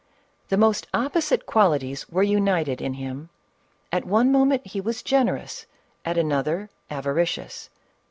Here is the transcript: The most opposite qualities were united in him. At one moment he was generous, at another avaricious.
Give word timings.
The 0.49 0.57
most 0.57 0.87
opposite 0.95 1.45
qualities 1.45 2.09
were 2.09 2.23
united 2.23 2.81
in 2.81 2.95
him. 2.95 3.29
At 3.91 4.03
one 4.03 4.31
moment 4.31 4.65
he 4.65 4.81
was 4.81 5.03
generous, 5.03 5.67
at 6.03 6.17
another 6.17 6.71
avaricious. 6.89 7.69